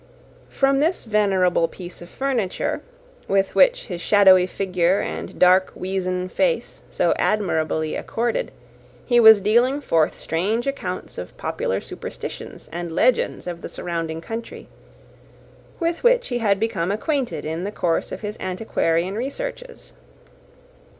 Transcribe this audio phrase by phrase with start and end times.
[0.49, 2.81] From this venerable piece of furniture,
[3.27, 8.49] with which his shadowy figure and dark weazen face so admirably accorded,
[9.05, 14.67] he was dealing forth strange accounts of popular superstitions and legends of the surrounding country,
[15.79, 19.93] with which he had become acquainted in the course of his antiquarian researches.